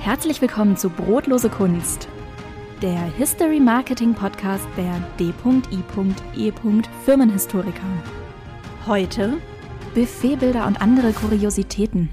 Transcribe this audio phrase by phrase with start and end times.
[0.00, 2.08] Herzlich willkommen zu Brotlose Kunst,
[2.80, 6.52] der History Marketing Podcast der D.I.E.
[7.04, 8.04] Firmenhistoriker.
[8.86, 9.38] Heute
[9.94, 12.08] Buffetbilder und andere Kuriositäten.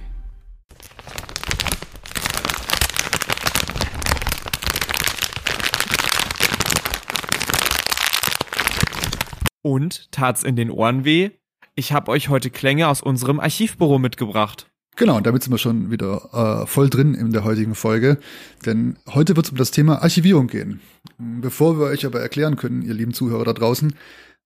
[9.61, 11.29] Und tat's in den Ohren weh?
[11.75, 14.71] Ich habe euch heute Klänge aus unserem Archivbüro mitgebracht.
[14.95, 18.17] Genau, damit sind wir schon wieder äh, voll drin in der heutigen Folge.
[18.65, 20.79] Denn heute wird es um das Thema Archivierung gehen.
[21.17, 23.93] Bevor wir euch aber erklären können, ihr lieben Zuhörer da draußen,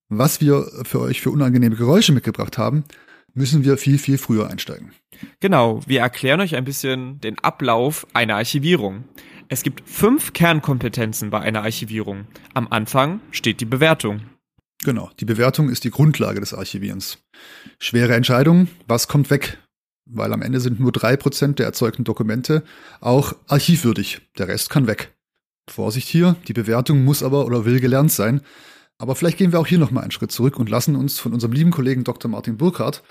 [0.09, 2.83] was wir für euch für unangenehme Geräusche mitgebracht haben,
[3.35, 4.91] müssen wir viel, viel früher einsteigen.
[5.39, 9.03] Genau, wir erklären euch ein bisschen den Ablauf einer Archivierung.
[9.49, 12.25] Es gibt fünf Kernkompetenzen bei einer Archivierung.
[12.53, 14.21] Am Anfang steht die Bewertung.
[14.83, 17.19] Genau, die Bewertung ist die Grundlage des Archivierens.
[17.79, 19.59] Schwere Entscheidung, was kommt weg?
[20.11, 22.63] Weil am Ende sind nur drei Prozent der erzeugten Dokumente
[22.99, 24.21] auch archivwürdig.
[24.37, 25.13] Der Rest kann weg.
[25.69, 28.41] Vorsicht hier, die Bewertung muss aber oder will gelernt sein.
[28.97, 31.53] Aber vielleicht gehen wir auch hier nochmal einen Schritt zurück und lassen uns von unserem
[31.53, 32.29] lieben Kollegen Dr.
[32.29, 33.03] Martin Burkhardt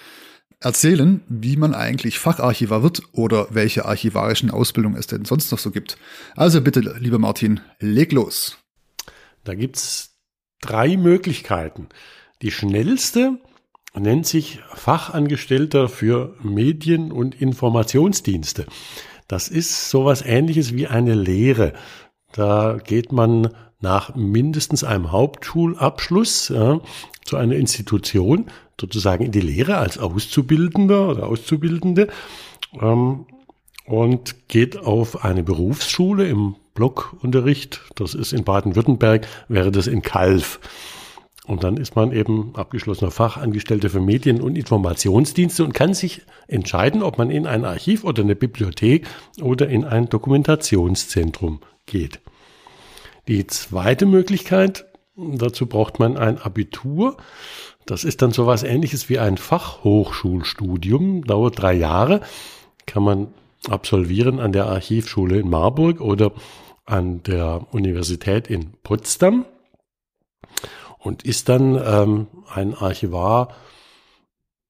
[0.61, 5.71] erzählen, wie man eigentlich Facharchivar wird oder welche archivarischen Ausbildungen es denn sonst noch so
[5.71, 5.97] gibt.
[6.35, 8.59] Also bitte, lieber Martin, leg los.
[9.45, 10.19] Da gibt's
[10.61, 11.89] drei Möglichkeiten.
[12.43, 13.39] Die schnellste
[14.01, 18.67] nennt sich Fachangestellter für Medien- und Informationsdienste.
[19.27, 21.75] Das ist sowas ähnliches wie eine Lehre.
[22.33, 26.81] Da geht man nach mindestens einem Hauptschulabschluss ja,
[27.25, 28.47] zu einer Institution,
[28.81, 32.09] sozusagen in die Lehre als Auszubildender oder Auszubildende
[32.81, 33.27] ähm,
[33.87, 37.81] und geht auf eine Berufsschule im Blockunterricht.
[37.97, 40.61] Das ist in Baden-Württemberg, wäre das in Kalf.
[41.49, 47.03] Und dann ist man eben abgeschlossener Fachangestellter für Medien- und Informationsdienste und kann sich entscheiden,
[47.03, 49.07] ob man in ein Archiv oder eine Bibliothek
[49.41, 52.21] oder in ein Dokumentationszentrum geht.
[53.29, 54.85] Die zweite Möglichkeit,
[55.17, 57.17] dazu braucht man ein Abitur.
[57.87, 62.21] Das ist dann sowas ähnliches wie ein Fachhochschulstudium, dauert drei Jahre,
[62.85, 63.29] kann man
[63.71, 66.33] absolvieren an der Archivschule in Marburg oder
[66.85, 69.47] an der Universität in Potsdam
[70.99, 73.55] und ist dann ähm, ein Archivar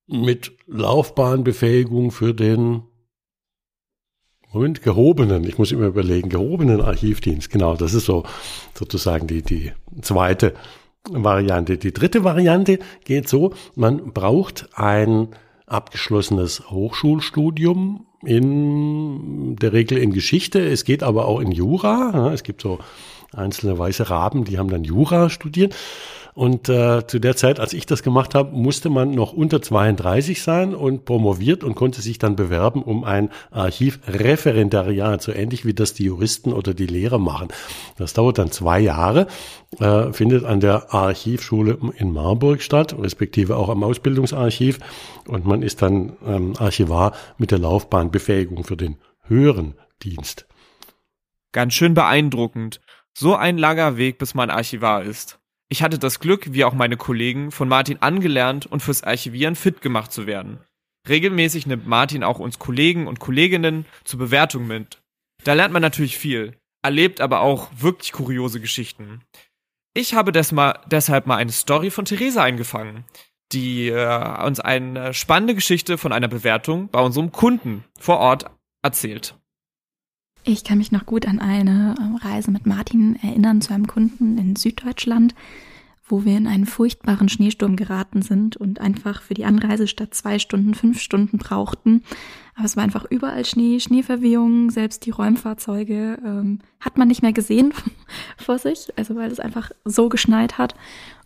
[0.06, 2.82] mit Laufbahnbefähigung für den
[4.50, 7.50] Moment, gehobenen, ich muss immer überlegen, gehobenen Archivdienst.
[7.50, 8.24] Genau, das ist so
[8.74, 10.54] sozusagen die, die zweite
[11.04, 11.76] Variante.
[11.76, 15.28] Die dritte Variante geht so, man braucht ein
[15.66, 20.60] abgeschlossenes Hochschulstudium in der Regel in Geschichte.
[20.66, 22.32] Es geht aber auch in Jura.
[22.32, 22.78] Es gibt so
[23.38, 25.74] einzelne weiße Raben, die haben dann Jura studiert.
[26.38, 30.40] Und äh, zu der Zeit, als ich das gemacht habe, musste man noch unter 32
[30.40, 35.94] sein und promoviert und konnte sich dann bewerben um ein Archivreferendariat, so ähnlich wie das
[35.94, 37.48] die Juristen oder die Lehrer machen.
[37.96, 39.26] Das dauert dann zwei Jahre,
[39.80, 44.78] äh, findet an der Archivschule in Marburg statt, respektive auch am Ausbildungsarchiv.
[45.26, 50.46] Und man ist dann ähm, Archivar mit der Laufbahnbefähigung für den höheren Dienst.
[51.50, 52.80] Ganz schön beeindruckend.
[53.20, 55.40] So ein langer Weg, bis man Archivar ist.
[55.68, 59.80] Ich hatte das Glück, wie auch meine Kollegen, von Martin angelernt und fürs Archivieren fit
[59.82, 60.60] gemacht zu werden.
[61.08, 65.02] Regelmäßig nimmt Martin auch uns Kollegen und Kolleginnen zur Bewertung mit.
[65.42, 69.22] Da lernt man natürlich viel, erlebt aber auch wirklich kuriose Geschichten.
[69.94, 73.04] Ich habe mal, deshalb mal eine Story von Theresa eingefangen,
[73.50, 78.48] die äh, uns eine spannende Geschichte von einer Bewertung bei unserem Kunden vor Ort
[78.80, 79.34] erzählt.
[80.50, 84.38] Ich kann mich noch gut an eine ähm, Reise mit Martin erinnern zu einem Kunden
[84.38, 85.34] in Süddeutschland,
[86.06, 90.38] wo wir in einen furchtbaren Schneesturm geraten sind und einfach für die Anreise statt zwei
[90.38, 92.02] Stunden fünf Stunden brauchten.
[92.54, 97.34] Aber es war einfach überall Schnee, Schneeverwehungen, selbst die Räumfahrzeuge ähm, hat man nicht mehr
[97.34, 97.74] gesehen
[98.38, 100.74] vor sich, also weil es einfach so geschneit hat.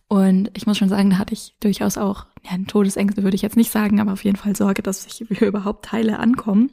[0.09, 3.57] Und ich muss schon sagen, da hatte ich durchaus auch, ja, Todesängste würde ich jetzt
[3.57, 6.73] nicht sagen, aber auf jeden Fall Sorge, dass hier überhaupt Teile ankommen.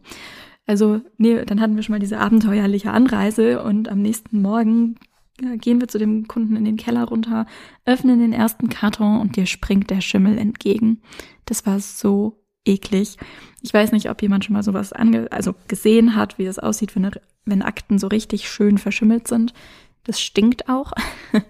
[0.70, 4.98] Also, nee, dann hatten wir schon mal diese abenteuerliche Anreise und am nächsten Morgen
[5.42, 7.48] ja, gehen wir zu dem Kunden in den Keller runter,
[7.86, 11.02] öffnen den ersten Karton und dir springt der Schimmel entgegen.
[11.46, 13.18] Das war so eklig.
[13.64, 16.96] Ich weiß nicht, ob jemand schon mal sowas ange also gesehen hat, wie das aussieht,
[16.96, 17.10] wenn,
[17.46, 19.56] wenn Akten so richtig schön verschimmelt sind.
[20.04, 20.92] Das stinkt auch.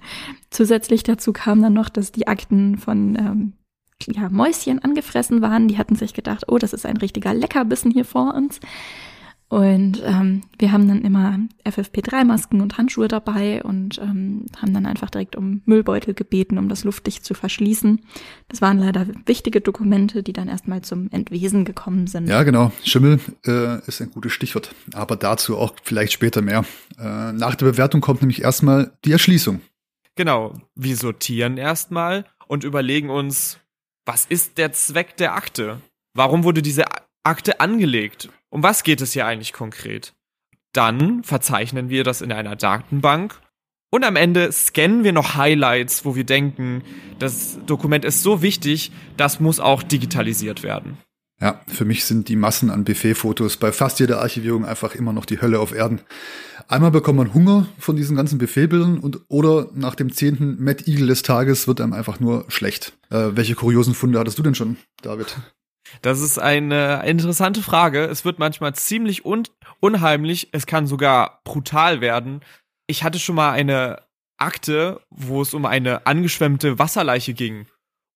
[0.50, 3.54] Zusätzlich dazu kam dann noch, dass die Akten von ähm,
[4.08, 5.68] ja, Mäuschen angefressen waren.
[5.68, 8.62] Die hatten sich gedacht, oh, das ist ein richtiger Leckerbissen hier vor uns.
[9.50, 15.10] Und ähm, wir haben dann immer FFP3-Masken und Handschuhe dabei und ähm, haben dann einfach
[15.10, 18.00] direkt um Müllbeutel gebeten, um das luftdicht zu verschließen.
[18.48, 22.28] Das waren leider wichtige Dokumente, die dann erstmal zum Entwesen gekommen sind.
[22.28, 22.72] Ja, genau.
[22.84, 24.75] Schimmel äh, ist ein gutes Stichwort.
[24.94, 26.63] Aber dazu auch vielleicht später mehr.
[27.00, 29.62] Äh, nach der Bewertung kommt nämlich erstmal die Erschließung.
[30.16, 30.54] Genau.
[30.75, 33.57] Wir sortieren erstmal und überlegen uns,
[34.06, 35.81] was ist der Zweck der Akte?
[36.13, 36.86] Warum wurde diese
[37.24, 38.30] Akte angelegt?
[38.50, 40.13] Um was geht es hier eigentlich konkret?
[40.74, 43.40] Dann verzeichnen wir das in einer Datenbank
[43.92, 46.84] und am Ende scannen wir noch Highlights, wo wir denken,
[47.18, 50.98] das Dokument ist so wichtig, das muss auch digitalisiert werden.
[51.42, 55.25] Ja, für mich sind die Massen an Buffet-Fotos bei fast jeder Archivierung einfach immer noch
[55.25, 56.02] die Hölle auf Erden.
[56.68, 61.07] Einmal bekommt man Hunger von diesen ganzen Buffetbildern und oder nach dem zehnten Mad Eagle
[61.07, 62.94] des Tages wird einem einfach nur schlecht.
[63.10, 65.38] Äh, welche kuriosen Funde hattest du denn schon, David?
[66.02, 68.06] Das ist eine interessante Frage.
[68.06, 69.44] Es wird manchmal ziemlich un
[69.80, 70.50] unheimlich.
[70.52, 72.42] Es kann sogar brutal werden.
[72.88, 74.02] Ich hatte schon mal eine
[74.38, 77.68] Akte, wo es um eine angeschwemmte Wasserleiche ging.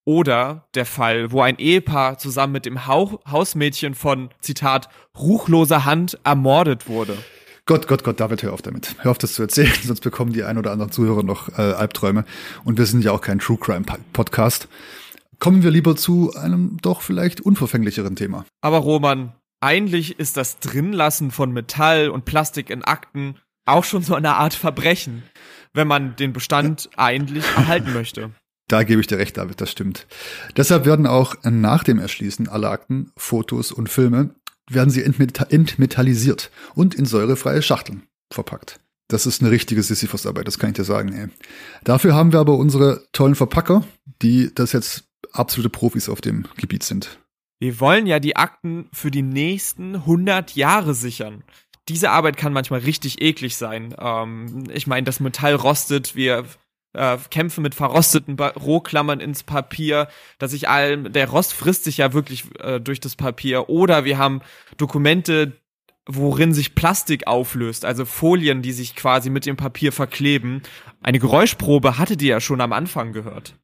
[0.05, 6.19] Oder der Fall, wo ein Ehepaar zusammen mit dem Hauch Hausmädchen von, Zitat, ruchloser Hand
[6.25, 7.17] ermordet wurde.
[7.65, 8.95] Gott, Gott, Gott, David, hör auf damit.
[8.99, 12.25] Hör auf, das zu erzählen, sonst bekommen die ein oder anderen Zuhörer noch äh, Albträume.
[12.65, 14.67] Und wir sind ja auch kein True Crime Podcast.
[15.43, 18.45] Kommen wir lieber zu einem doch vielleicht unverfänglicheren Thema.
[18.61, 23.35] Aber Roman, eigentlich ist das Drinlassen von Metall und Plastik in Akten
[23.65, 25.23] auch schon so eine Art Verbrechen,
[25.73, 28.31] wenn man den Bestand eigentlich erhalten möchte.
[28.69, 30.07] Da gebe ich dir recht, David, das stimmt.
[30.55, 34.33] Deshalb werden auch nach dem Erschließen aller Akten, Fotos und Filme,
[34.69, 38.79] werden sie entmetallisiert und in säurefreie Schachteln verpackt.
[39.09, 41.11] Das ist eine richtige Sisyphus-Arbeit, das kann ich dir sagen.
[41.11, 41.27] Ey.
[41.83, 43.83] Dafür haben wir aber unsere tollen Verpacker,
[44.21, 47.19] die das jetzt absolute Profis auf dem Gebiet sind.
[47.59, 51.43] Wir wollen ja die Akten für die nächsten 100 Jahre sichern.
[51.89, 53.93] Diese Arbeit kann manchmal richtig eklig sein.
[53.99, 56.45] Ähm, ich meine, das Metall rostet, wir
[56.93, 60.07] äh, kämpfen mit verrosteten ba Rohklammern ins Papier,
[60.39, 63.69] dass sich allem, der Rost frisst sich ja wirklich äh, durch das Papier.
[63.69, 64.41] Oder wir haben
[64.77, 65.53] Dokumente,
[66.05, 70.61] worin sich Plastik auflöst, also Folien, die sich quasi mit dem Papier verkleben.
[71.01, 73.55] Eine Geräuschprobe hattet ihr ja schon am Anfang gehört.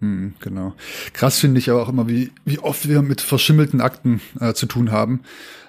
[0.00, 0.74] Hm, genau.
[1.12, 4.66] Krass finde ich aber auch immer, wie, wie oft wir mit verschimmelten Akten äh, zu
[4.66, 5.20] tun haben.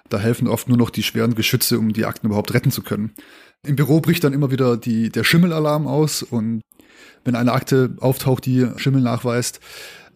[0.09, 3.13] Da helfen oft nur noch die schweren Geschütze, um die Akten überhaupt retten zu können.
[3.65, 6.62] Im Büro bricht dann immer wieder die, der Schimmelalarm aus und
[7.24, 9.59] wenn eine Akte auftaucht, die Schimmel nachweist,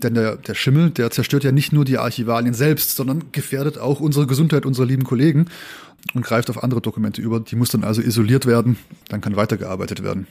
[0.02, 4.00] denn der, der Schimmel, der zerstört ja nicht nur die Archivalien selbst, sondern gefährdet auch
[4.00, 5.48] unsere Gesundheit unserer lieben Kollegen
[6.14, 7.40] und greift auf andere Dokumente über.
[7.40, 8.78] Die muss dann also isoliert werden,
[9.10, 10.28] dann kann weitergearbeitet werden.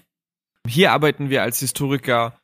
[0.66, 2.39] Hier arbeiten wir als Historiker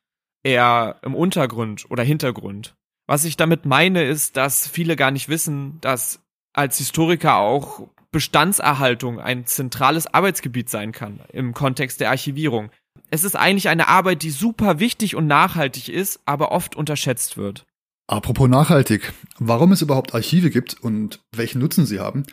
[0.46, 2.76] eher im Untergrund oder Hintergrund.
[3.06, 6.20] Was ich damit meine, ist, dass viele gar nicht wissen, dass
[6.52, 12.70] als Historiker auch Bestandserhaltung ein zentrales Arbeitsgebiet sein kann im Kontext der Archivierung.
[13.10, 17.66] Es ist eigentlich eine Arbeit, die super wichtig und nachhaltig ist, aber oft unterschätzt wird.
[18.06, 22.24] Apropos nachhaltig, warum es überhaupt Archive gibt und welchen Nutzen sie haben,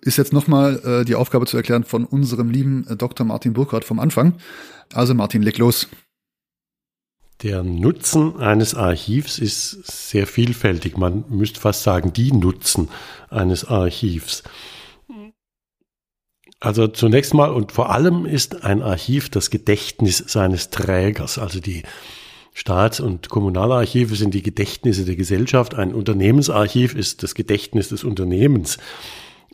[0.00, 3.24] ist jetzt nochmal äh, die Aufgabe zu erklären von unserem lieben äh, Dr.
[3.24, 4.34] Martin Burkhardt vom Anfang.
[4.92, 5.88] Also Martin, leg los.
[7.42, 10.96] Der Nutzen eines Archivs ist sehr vielfältig.
[10.96, 12.88] Man müsste fast sagen, die Nutzen
[13.28, 14.42] eines Archivs.
[16.60, 21.38] Also zunächst mal und vor allem ist ein Archiv das Gedächtnis seines Trägers.
[21.38, 21.82] Also die
[22.54, 25.74] Staats- und Kommunalarchive sind die Gedächtnisse der Gesellschaft.
[25.74, 28.78] Ein Unternehmensarchiv ist das Gedächtnis des Unternehmens.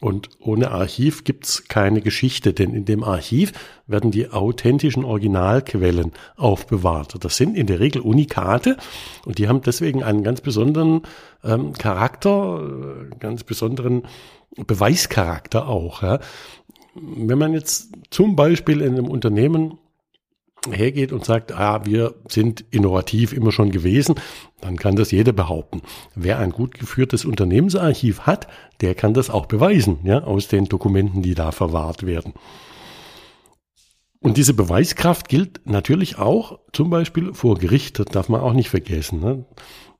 [0.02, 3.53] Und ohne Archiv gibt's keine Geschichte, denn in dem Archiv
[3.86, 7.24] werden die authentischen Originalquellen aufbewahrt.
[7.24, 8.79] Das sind in der Regel Unikate
[9.24, 11.03] und die haben deswegen einen ganz besonderen
[11.44, 12.62] ähm, Charakter,
[13.12, 14.03] äh, ganz besonderen
[14.56, 16.03] Beweischarakter auch.
[16.03, 16.19] Ja.
[16.96, 19.79] Wenn man jetzt zum Beispiel in einem Unternehmen
[20.70, 24.14] hergeht und sagt, ah, wir sind innovativ immer schon gewesen,
[24.60, 25.82] dann kann das jeder behaupten.
[26.14, 28.46] Wer ein gut geführtes Unternehmensarchiv hat,
[28.81, 32.34] der kann das auch beweisen, ja, aus den Dokumenten, die da verwahrt werden.
[34.20, 38.70] Und diese Beweiskraft gilt natürlich auch zum Beispiel vor Gericht, das darf man auch nicht
[38.70, 39.19] vergessen.
[39.20, 39.44] Ne?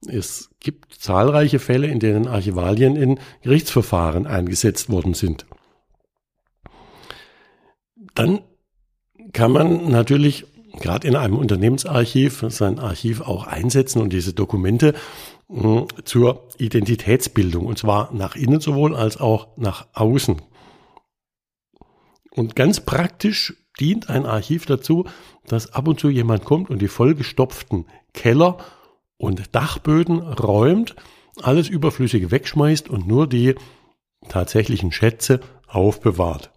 [0.07, 5.47] Es gibt zahlreiche Fälle, in denen Archivalien in Gerichtsverfahren eingesetzt worden sind.
[8.15, 8.43] Dann
[9.33, 10.47] kann man natürlich
[10.81, 14.95] gerade in einem Unternehmensarchiv sein Archiv auch einsetzen und diese Dokumente
[15.49, 20.41] mh, zur Identitätsbildung, und zwar nach innen sowohl als auch nach außen.
[22.31, 25.07] Und ganz praktisch dient ein Archiv dazu,
[25.47, 28.59] dass ab und zu jemand kommt und die vollgestopften Keller
[29.19, 30.97] und Dachböden räumt,
[31.43, 33.55] alles Überflüssige wegschmeißt und nur die
[34.29, 36.53] tatsächlichen Schätze aufbewahrt.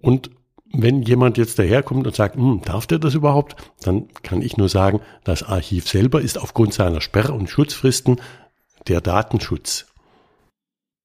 [0.00, 0.30] Und
[0.72, 4.68] wenn jemand jetzt daherkommt und sagt, hm, darf der das überhaupt, dann kann ich nur
[4.68, 8.20] sagen, das Archiv selber ist aufgrund seiner Sperr- und Schutzfristen
[8.88, 9.86] der Datenschutz.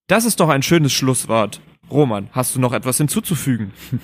[0.08, 1.62] Das ist doch ein schönes Schlusswort.
[1.90, 3.74] Roman, hast du noch etwas hinzuzufügen?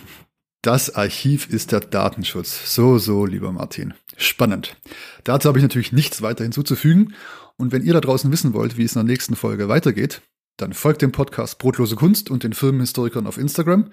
[0.64, 2.76] Das Archiv ist der Datenschutz.
[2.76, 3.96] So, so, lieber Martin.
[4.16, 4.78] Spannend.
[5.24, 7.16] Dazu habe ich natürlich nichts weiter hinzuzufügen.
[7.58, 10.22] Und wenn ihr da draußen wissen wollt, wie es in der nächsten Folge weitergeht,
[10.58, 13.92] dann folgt dem Podcast Brotlose Kunst und den Filmhistorikern auf Instagram.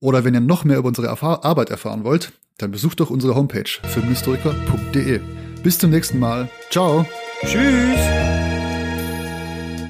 [0.00, 3.34] Oder wenn ihr noch mehr über unsere Erfahr Arbeit erfahren wollt, dann besucht doch unsere
[3.34, 5.20] Homepage filmhistoriker.de.
[5.62, 6.48] Bis zum nächsten Mal.
[6.70, 7.06] Ciao.
[7.42, 8.45] Tschüss.